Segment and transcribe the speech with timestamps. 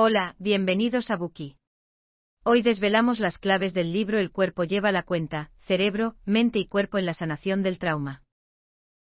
[0.00, 1.56] Hola, bienvenidos a Buki.
[2.44, 6.98] Hoy desvelamos las claves del libro El cuerpo lleva la cuenta, cerebro, mente y cuerpo
[6.98, 8.22] en la sanación del trauma.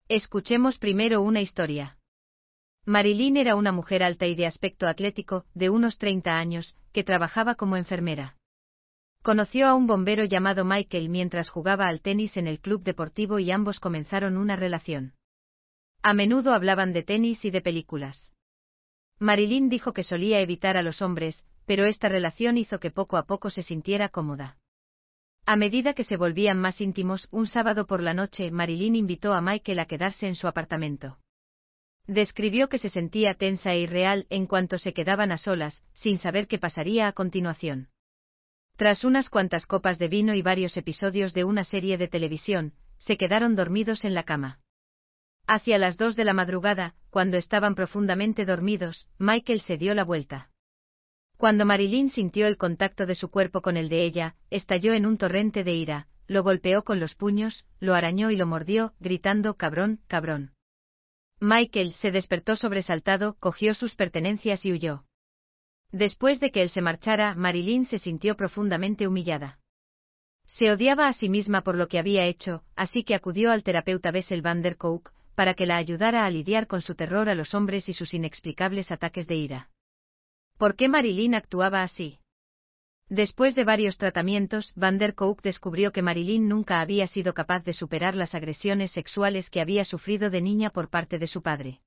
[0.07, 1.99] Escuchemos primero una historia.
[2.85, 7.53] Marilyn era una mujer alta y de aspecto atlético, de unos 30 años, que trabajaba
[7.53, 8.35] como enfermera.
[9.21, 13.51] Conoció a un bombero llamado Michael mientras jugaba al tenis en el club deportivo y
[13.51, 15.13] ambos comenzaron una relación.
[16.01, 18.31] A menudo hablaban de tenis y de películas.
[19.19, 23.23] Marilyn dijo que solía evitar a los hombres, pero esta relación hizo que poco a
[23.23, 24.57] poco se sintiera cómoda.
[25.45, 29.41] A medida que se volvían más íntimos, un sábado por la noche, Marilyn invitó a
[29.41, 31.17] Michael a quedarse en su apartamento.
[32.05, 36.47] Describió que se sentía tensa e irreal en cuanto se quedaban a solas, sin saber
[36.47, 37.89] qué pasaría a continuación.
[38.77, 43.17] Tras unas cuantas copas de vino y varios episodios de una serie de televisión, se
[43.17, 44.59] quedaron dormidos en la cama.
[45.47, 50.51] Hacia las dos de la madrugada, cuando estaban profundamente dormidos, Michael se dio la vuelta.
[51.35, 55.17] Cuando Marilyn sintió el contacto de su cuerpo con el de ella, estalló en un
[55.17, 59.99] torrente de ira, lo golpeó con los puños, lo arañó y lo mordió, gritando cabrón,
[60.05, 60.51] cabrón.
[61.39, 65.03] Michael se despertó sobresaltado, cogió sus pertenencias y huyó.
[65.91, 69.57] Después de que él se marchara, Marilyn se sintió profundamente humillada.
[70.45, 74.11] Se odiaba a sí misma por lo que había hecho, así que acudió al terapeuta
[74.11, 74.77] Bessel van der
[75.37, 78.89] para que la ayudara a lidiar con su terror a los hombres y sus inexplicables
[78.89, 79.69] ataques de ira.
[80.57, 82.17] ¿Por qué Marilyn actuaba así?
[83.07, 87.73] Después de varios tratamientos, Van der Kook descubrió que Marilyn nunca había sido capaz de
[87.73, 91.81] superar las agresiones sexuales que había sufrido de niña por parte de su padre.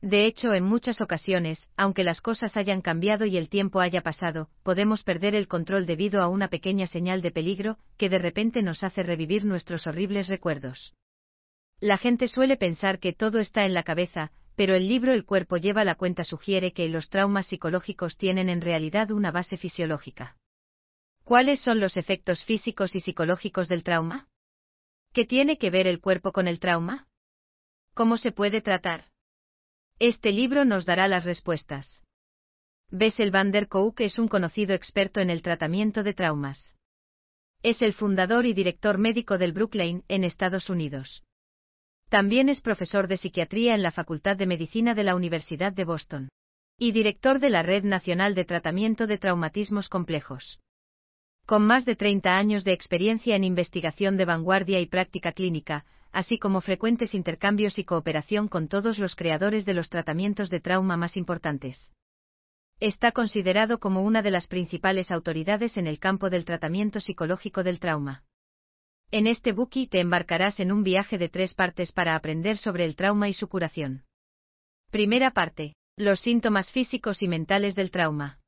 [0.00, 4.48] De hecho, en muchas ocasiones, aunque las cosas hayan cambiado y el tiempo haya pasado,
[4.62, 8.84] podemos perder el control debido a una pequeña señal de peligro, que de repente nos
[8.84, 10.94] hace revivir nuestros horribles recuerdos.
[11.80, 15.56] La gente suele pensar que todo está en la cabeza, pero el libro El cuerpo
[15.56, 20.36] lleva la cuenta sugiere que los traumas psicológicos tienen en realidad una base fisiológica.
[21.24, 24.28] ¿Cuáles son los efectos físicos y psicológicos del trauma?
[25.14, 27.08] ¿Qué tiene que ver el cuerpo con el trauma?
[27.94, 29.06] ¿Cómo se puede tratar?
[29.98, 32.02] Este libro nos dará las respuestas.
[32.90, 36.74] Bessel van der Kouk es un conocido experto en el tratamiento de traumas.
[37.62, 41.24] Es el fundador y director médico del Brookline, en Estados Unidos.
[42.10, 46.28] También es profesor de psiquiatría en la Facultad de Medicina de la Universidad de Boston.
[46.76, 50.58] Y director de la Red Nacional de Tratamiento de Traumatismos Complejos.
[51.46, 56.36] Con más de 30 años de experiencia en investigación de vanguardia y práctica clínica, así
[56.36, 61.16] como frecuentes intercambios y cooperación con todos los creadores de los tratamientos de trauma más
[61.16, 61.92] importantes.
[62.80, 67.78] Está considerado como una de las principales autoridades en el campo del tratamiento psicológico del
[67.78, 68.24] trauma.
[69.12, 72.94] En este bookie te embarcarás en un viaje de tres partes para aprender sobre el
[72.94, 74.04] trauma y su curación.
[74.90, 75.74] Primera parte.
[75.96, 78.38] Los síntomas físicos y mentales del trauma.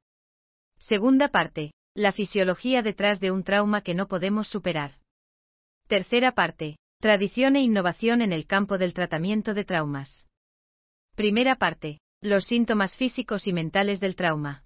[0.78, 1.72] Segunda parte.
[1.95, 4.93] La fisiología detrás de un trauma que no podemos superar.
[5.89, 6.77] Tercera parte.
[7.01, 10.28] Tradición e innovación en el campo del tratamiento de traumas.
[11.17, 11.99] Primera parte.
[12.21, 14.65] Los síntomas físicos y mentales del trauma.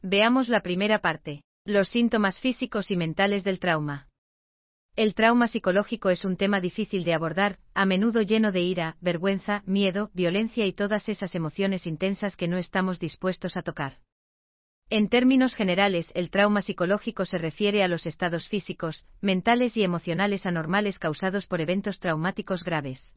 [0.00, 1.42] Veamos la primera parte.
[1.66, 4.08] Los síntomas físicos y mentales del trauma.
[4.94, 9.62] El trauma psicológico es un tema difícil de abordar, a menudo lleno de ira, vergüenza,
[9.64, 14.00] miedo, violencia y todas esas emociones intensas que no estamos dispuestos a tocar.
[14.90, 20.44] En términos generales, el trauma psicológico se refiere a los estados físicos, mentales y emocionales
[20.44, 23.14] anormales causados por eventos traumáticos graves.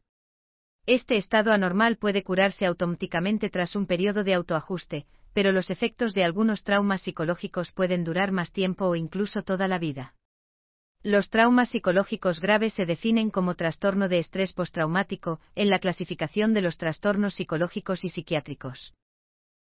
[0.86, 5.04] Este estado anormal puede curarse automáticamente tras un periodo de autoajuste,
[5.34, 9.78] pero los efectos de algunos traumas psicológicos pueden durar más tiempo o incluso toda la
[9.78, 10.14] vida.
[11.06, 16.62] Los traumas psicológicos graves se definen como trastorno de estrés postraumático en la clasificación de
[16.62, 18.92] los trastornos psicológicos y psiquiátricos.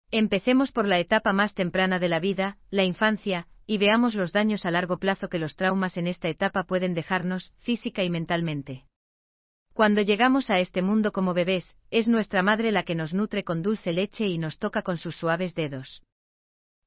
[0.09, 4.65] Empecemos por la etapa más temprana de la vida, la infancia, y veamos los daños
[4.65, 8.85] a largo plazo que los traumas en esta etapa pueden dejarnos, física y mentalmente.
[9.73, 13.61] Cuando llegamos a este mundo como bebés, es nuestra madre la que nos nutre con
[13.61, 16.01] dulce leche y nos toca con sus suaves dedos.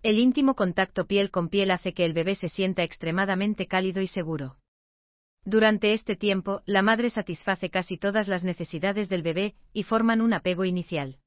[0.02, 4.06] El íntimo contacto piel con piel hace que el bebé se sienta extremadamente cálido y
[4.06, 4.56] seguro.
[5.44, 10.32] Durante este tiempo, la madre satisface casi todas las necesidades del bebé, y forman un
[10.32, 11.18] apego inicial.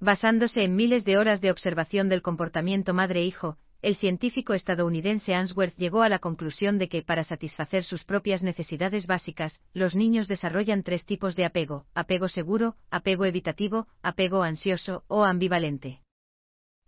[0.00, 6.02] Basándose en miles de horas de observación del comportamiento madre-hijo, el científico estadounidense Answorth llegó
[6.02, 11.06] a la conclusión de que para satisfacer sus propias necesidades básicas, los niños desarrollan tres
[11.06, 16.03] tipos de apego, apego seguro, apego evitativo, apego ansioso o ambivalente.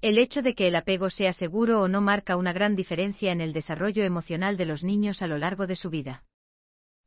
[0.02, 3.40] El hecho de que el apego sea seguro o no marca una gran diferencia en
[3.40, 6.24] el desarrollo emocional de los niños a lo largo de su vida.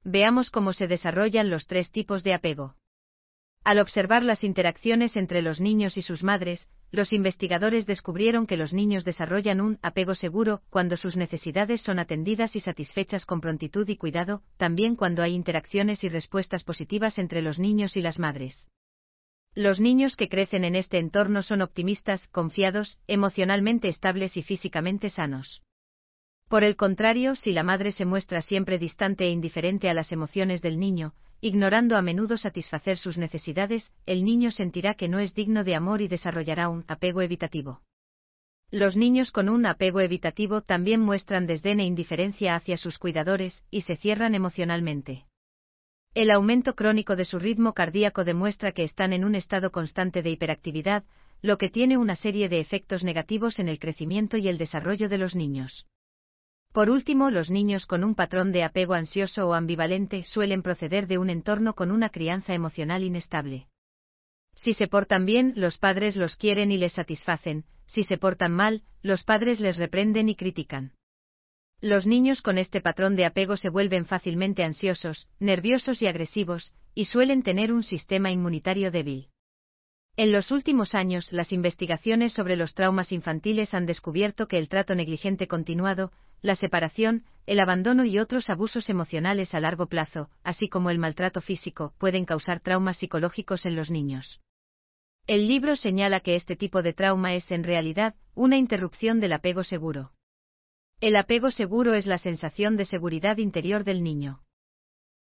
[0.03, 2.75] Veamos cómo se desarrollan los tres tipos de apego.
[3.63, 8.74] Al observar las interacciones entre los niños y sus madres, los investigadores descubrieron que los
[8.74, 13.97] niños desarrollan un apego seguro cuando sus necesidades son atendidas y satisfechas con prontitud y
[13.97, 18.68] cuidado, también cuando hay interacciones y respuestas positivas entre los niños y las madres.
[19.56, 25.63] Los niños que crecen en este entorno son optimistas, confiados, emocionalmente estables y físicamente sanos.
[26.48, 30.62] Por el contrario, si la madre se muestra siempre distante e indiferente a las emociones
[30.62, 35.63] del niño, ignorando a menudo satisfacer sus necesidades, el niño sentirá que no es digno
[35.63, 37.81] de amor y desarrollará un apego evitativo.
[38.72, 43.81] Los niños con un apego evitativo también muestran desdén e indiferencia hacia sus cuidadores, y
[43.81, 45.25] se cierran emocionalmente.
[46.16, 50.32] El aumento crónico de su ritmo cardíaco demuestra que están en un estado constante de
[50.32, 51.04] hiperactividad,
[51.42, 55.20] lo que tiene una serie de efectos negativos en el crecimiento y el desarrollo de
[55.20, 55.86] los niños.
[56.74, 61.18] Por último, los niños con un patrón de apego ansioso o ambivalente suelen proceder de
[61.18, 63.68] un entorno con una crianza emocional inestable.
[64.56, 68.84] Si se portan bien, los padres los quieren y les satisfacen, si se portan mal,
[69.02, 70.92] los padres les reprenden y critican.
[71.81, 77.06] Los niños con este patrón de apego se vuelven fácilmente ansiosos, nerviosos y agresivos, y
[77.06, 79.30] suelen tener un sistema inmunitario débil.
[80.18, 84.94] En los últimos años, las investigaciones sobre los traumas infantiles han descubierto que el trato
[84.94, 86.12] negligente continuado,
[86.42, 91.40] la separación, el abandono y otros abusos emocionales a largo plazo, así como el maltrato
[91.40, 94.42] físico, pueden causar traumas psicológicos en los niños.
[95.28, 99.64] El libro señala que este tipo de trauma es en realidad una interrupción del apego
[99.64, 100.12] seguro.
[101.01, 104.42] El apego seguro es la sensación de seguridad interior del niño.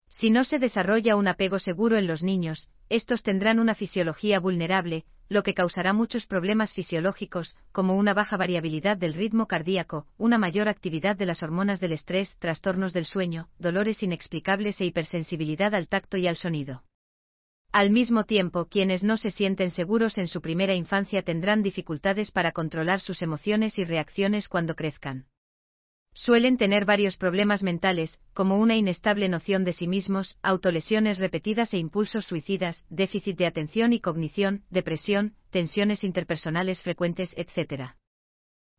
[0.09, 5.05] Si no se desarrolla un apego seguro en los niños, estos tendrán una fisiología vulnerable,
[5.29, 10.69] lo que causará muchos problemas fisiológicos, como una baja variabilidad del ritmo cardíaco, una mayor
[10.69, 16.17] actividad de las hormonas del estrés, trastornos del sueño, dolores inexplicables e hipersensibilidad al tacto
[16.17, 16.83] y al sonido.
[17.71, 22.51] Al mismo tiempo, quienes no se sienten seguros en su primera infancia tendrán dificultades para
[22.51, 25.27] controlar sus emociones y reacciones cuando crezcan
[26.19, 31.79] suelen tener varios problemas mentales, como una inestable noción de sí mismos, autolesiones repetidas e
[31.79, 37.93] impulsos suicidas, déficit de atención y cognición, depresión, tensiones interpersonales frecuentes, etc.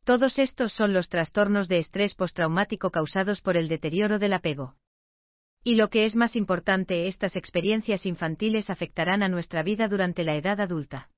[0.04, 4.76] Todos estos son los trastornos de estrés postraumático causados por el deterioro del apego.
[5.64, 10.36] Y lo que es más importante, estas experiencias infantiles afectarán a nuestra vida durante la
[10.36, 11.10] edad adulta.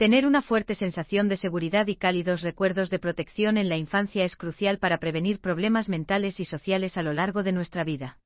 [0.00, 4.34] Tener una fuerte sensación de seguridad y cálidos recuerdos de protección en la infancia es
[4.34, 8.16] crucial para prevenir problemas mentales y sociales a lo largo de nuestra vida.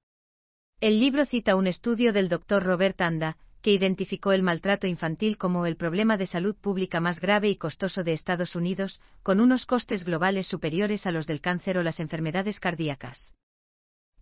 [0.78, 2.62] El libro cita un estudio del Dr.
[2.62, 7.48] Robert Anda, que identificó el maltrato infantil como el problema de salud pública más grave
[7.48, 11.82] y costoso de Estados Unidos, con unos costes globales superiores a los del cáncer o
[11.82, 13.34] las enfermedades cardíacas.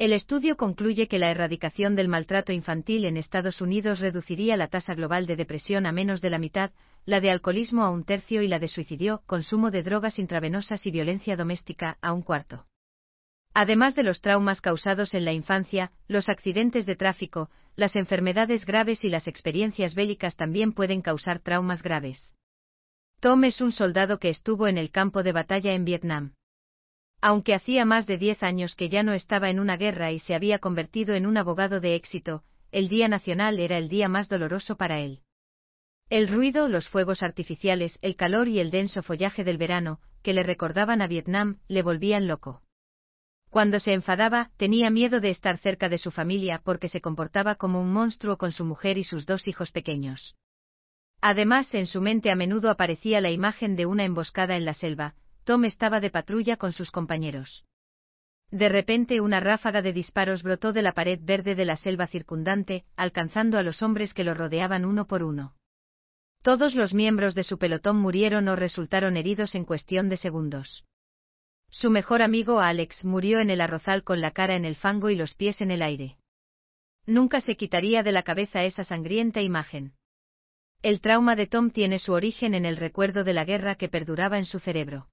[0.02, 4.94] El estudio concluye que la erradicación del maltrato infantil en Estados Unidos reduciría la tasa
[4.96, 6.72] global de depresión a menos de la mitad,
[7.06, 10.90] la de alcoholismo a un tercio y la de suicidio, consumo de drogas intravenosas y
[10.90, 12.66] violencia doméstica a un cuarto.
[13.54, 19.04] Además de los traumas causados en la infancia, los accidentes de tráfico, las enfermedades graves
[19.04, 22.34] y las experiencias bélicas también pueden causar traumas graves.
[23.20, 26.32] Tom es un soldado que estuvo en el campo de batalla en Vietnam.
[27.24, 30.34] Aunque hacía más de diez años que ya no estaba en una guerra y se
[30.34, 32.42] había convertido en un abogado de éxito,
[32.72, 35.20] el Día Nacional era el día más doloroso para él.
[36.10, 40.42] El ruido, los fuegos artificiales, el calor y el denso follaje del verano, que le
[40.42, 42.60] recordaban a Vietnam, le volvían loco.
[43.50, 47.80] Cuando se enfadaba, tenía miedo de estar cerca de su familia porque se comportaba como
[47.80, 50.34] un monstruo con su mujer y sus dos hijos pequeños.
[51.20, 55.14] Además, en su mente a menudo aparecía la imagen de una emboscada en la selva,
[55.44, 57.64] Tom estaba de patrulla con sus compañeros.
[58.50, 62.84] De repente una ráfaga de disparos brotó de la pared verde de la selva circundante,
[62.96, 65.54] alcanzando a los hombres que lo rodeaban uno por uno.
[66.42, 70.84] Todos los miembros de su pelotón murieron o resultaron heridos en cuestión de segundos.
[71.70, 75.16] Su mejor amigo Alex murió en el arrozal con la cara en el fango y
[75.16, 76.18] los pies en el aire.
[77.06, 79.94] Nunca se quitaría de la cabeza esa sangrienta imagen.
[80.82, 84.36] El trauma de Tom tiene su origen en el recuerdo de la guerra que perduraba
[84.36, 85.08] en su cerebro.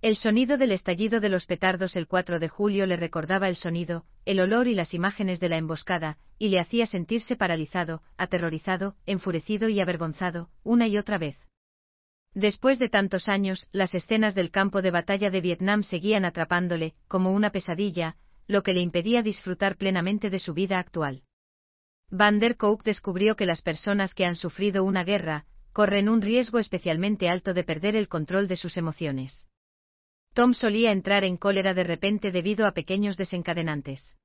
[0.00, 4.04] El sonido del estallido de los petardos el 4 de julio le recordaba el sonido,
[4.26, 9.68] el olor y las imágenes de la emboscada, y le hacía sentirse paralizado, aterrorizado, enfurecido
[9.68, 11.36] y avergonzado, una y otra vez.
[12.32, 17.32] Después de tantos años, las escenas del campo de batalla de Vietnam seguían atrapándole, como
[17.32, 18.14] una pesadilla,
[18.46, 21.24] lo que le impedía disfrutar plenamente de su vida actual.
[22.08, 27.28] Van der descubrió que las personas que han sufrido una guerra, corren un riesgo especialmente
[27.28, 29.48] alto de perder el control de sus emociones.
[30.34, 34.16] Tom solía entrar en cólera de repente debido a pequeños desencadenantes.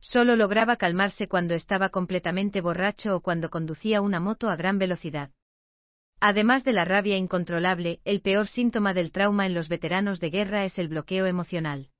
[0.00, 5.30] Solo lograba calmarse cuando estaba completamente borracho o cuando conducía una moto a gran velocidad.
[6.20, 10.64] Además de la rabia incontrolable, el peor síntoma del trauma en los veteranos de guerra
[10.64, 11.90] es el bloqueo emocional.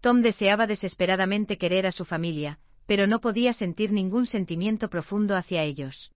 [0.00, 5.62] Tom deseaba desesperadamente querer a su familia, pero no podía sentir ningún sentimiento profundo hacia
[5.62, 6.12] ellos.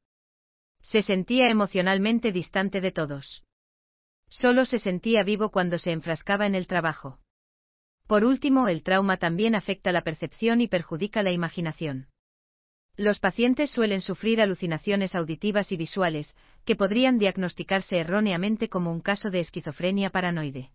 [0.82, 3.45] Se sentía emocionalmente distante de todos.
[4.28, 7.18] Solo se sentía vivo cuando se enfrascaba en el trabajo.
[8.06, 12.08] Por último, el trauma también afecta la percepción y perjudica la imaginación.
[12.96, 19.28] Los pacientes suelen sufrir alucinaciones auditivas y visuales, que podrían diagnosticarse erróneamente como un caso
[19.30, 20.70] de esquizofrenia paranoide.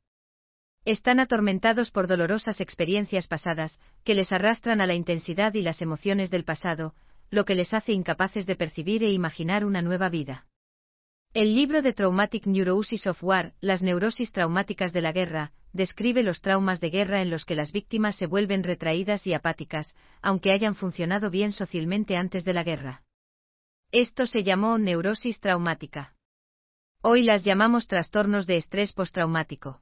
[0.86, 6.30] Están atormentados por dolorosas experiencias pasadas, que les arrastran a la intensidad y las emociones
[6.32, 6.94] del pasado,
[7.30, 10.46] lo que les hace incapaces de percibir e imaginar una nueva vida.
[11.34, 16.42] El libro de Traumatic Neurosis of War, Las neurosis traumáticas de la guerra, describe los
[16.42, 20.76] traumas de guerra en los que las víctimas se vuelven retraídas y apáticas, aunque hayan
[20.76, 23.04] funcionado bien socialmente antes de la guerra.
[23.94, 26.16] Esto se llamó neurosis traumática.
[27.02, 29.80] Hoy las llamamos trastornos de estrés postraumático.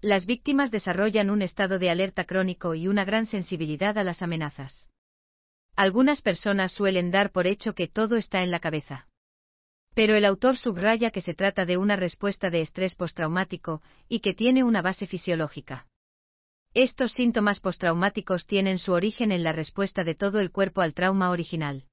[0.00, 4.88] Las víctimas desarrollan un estado de alerta crónico y una gran sensibilidad a las amenazas.
[5.74, 9.08] Algunas personas suelen dar por hecho que todo está en la cabeza.
[9.94, 14.34] Pero el autor subraya que se trata de una respuesta de estrés postraumático y que
[14.34, 15.86] tiene una base fisiológica.
[16.74, 21.30] Estos síntomas postraumáticos tienen su origen en la respuesta de todo el cuerpo al trauma
[21.30, 21.84] original.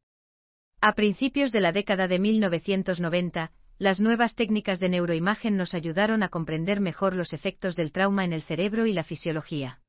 [0.80, 6.30] A principios de la década de 1990, las nuevas técnicas de neuroimagen nos ayudaron a
[6.30, 9.82] comprender mejor los efectos del trauma en el cerebro y la fisiología.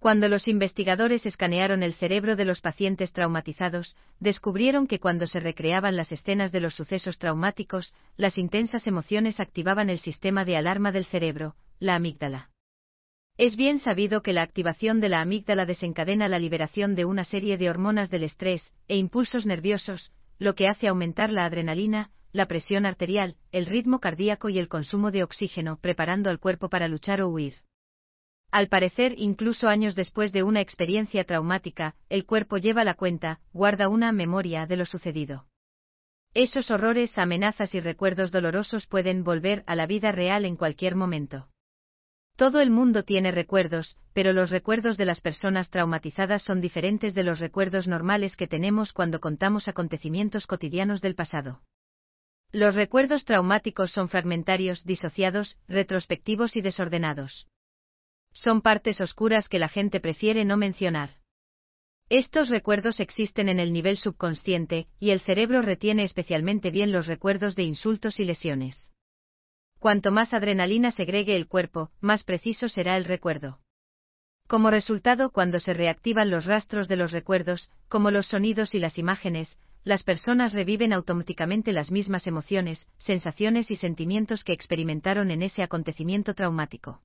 [0.00, 5.94] Cuando los investigadores escanearon el cerebro de los pacientes traumatizados, descubrieron que cuando se recreaban
[5.94, 11.04] las escenas de los sucesos traumáticos, las intensas emociones activaban el sistema de alarma del
[11.04, 12.48] cerebro, la amígdala.
[13.36, 17.58] Es bien sabido que la activación de la amígdala desencadena la liberación de una serie
[17.58, 22.86] de hormonas del estrés e impulsos nerviosos, lo que hace aumentar la adrenalina, la presión
[22.86, 27.28] arterial, el ritmo cardíaco y el consumo de oxígeno, preparando al cuerpo para luchar o
[27.28, 27.56] huir.
[28.50, 33.88] Al parecer, incluso años después de una experiencia traumática, el cuerpo lleva la cuenta, guarda
[33.88, 35.46] una memoria de lo sucedido.
[36.34, 41.48] Esos horrores, amenazas y recuerdos dolorosos pueden volver a la vida real en cualquier momento.
[42.36, 47.22] Todo el mundo tiene recuerdos, pero los recuerdos de las personas traumatizadas son diferentes de
[47.22, 51.60] los recuerdos normales que tenemos cuando contamos acontecimientos cotidianos del pasado.
[52.50, 57.46] Los recuerdos traumáticos son fragmentarios, disociados, retrospectivos y desordenados.
[58.32, 61.10] Son partes oscuras que la gente prefiere no mencionar.
[62.08, 67.54] Estos recuerdos existen en el nivel subconsciente, y el cerebro retiene especialmente bien los recuerdos
[67.54, 68.90] de insultos y lesiones.
[69.78, 73.60] Cuanto más adrenalina segregue el cuerpo, más preciso será el recuerdo.
[74.46, 78.98] Como resultado, cuando se reactivan los rastros de los recuerdos, como los sonidos y las
[78.98, 85.62] imágenes, las personas reviven automáticamente las mismas emociones, sensaciones y sentimientos que experimentaron en ese
[85.62, 87.00] acontecimiento traumático.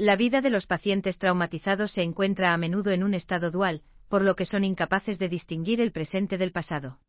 [0.00, 4.22] La vida de los pacientes traumatizados se encuentra a menudo en un estado dual, por
[4.22, 7.00] lo que son incapaces de distinguir el presente del pasado.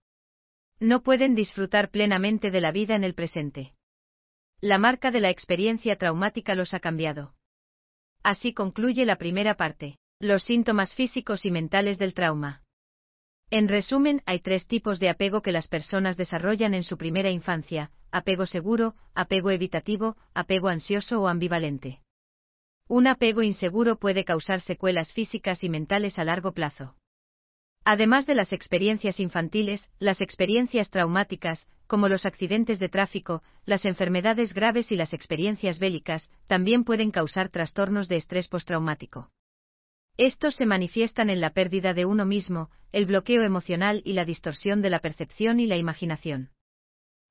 [0.79, 3.75] No pueden disfrutar plenamente de la vida en el presente.
[4.60, 7.36] La marca de la experiencia traumática los ha cambiado.
[8.24, 12.63] Así concluye la primera parte, los síntomas físicos y mentales del trauma.
[13.51, 17.91] En resumen, hay tres tipos de apego que las personas desarrollan en su primera infancia,
[18.10, 22.01] apego seguro, apego evitativo, apego ansioso o ambivalente.
[22.89, 26.96] Un apego inseguro puede causar secuelas físicas y mentales a largo plazo.
[27.86, 34.55] Además de las experiencias infantiles, las experiencias traumáticas, como los accidentes de tráfico, las enfermedades
[34.55, 39.29] graves y las experiencias bélicas, también pueden causar trastornos de estrés postraumático.
[40.17, 44.81] Estos se manifiestan en la pérdida de uno mismo, el bloqueo emocional y la distorsión
[44.81, 46.50] de la percepción y la imaginación.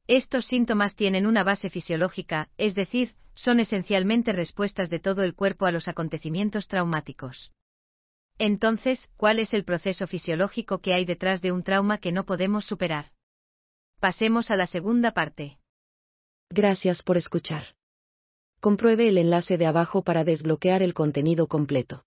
[0.06, 5.66] Estos síntomas tienen una base fisiológica, es decir, son esencialmente respuestas de todo el cuerpo
[5.66, 7.52] a los acontecimientos traumáticos.
[8.36, 12.64] Entonces, ¿cuál es el proceso fisiológico que hay detrás de un trauma que no podemos
[12.64, 13.12] superar?
[14.00, 15.58] Pasemos a la segunda parte.
[16.50, 17.62] Gracias por escuchar.
[18.60, 22.04] Compruebe el enlace de abajo para desbloquear el contenido completo.